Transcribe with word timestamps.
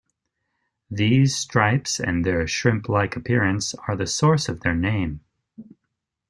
These 0.89 1.35
stripes 1.35 1.99
and 1.99 2.25
their 2.25 2.47
shrimp-like 2.47 3.15
appearance 3.15 3.75
are 3.87 3.95
the 3.95 4.07
source 4.07 4.49
of 4.49 4.61
their 4.61 4.73
name. 4.73 5.19